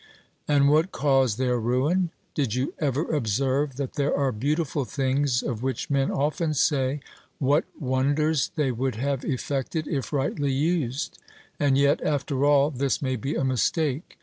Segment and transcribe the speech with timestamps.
[0.47, 2.09] And what caused their ruin?
[2.33, 7.01] Did you ever observe that there are beautiful things of which men often say,
[7.37, 11.19] 'What wonders they would have effected if rightly used?'
[11.59, 14.17] and yet, after all, this may be a mistake.